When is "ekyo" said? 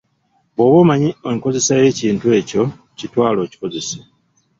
2.39-2.63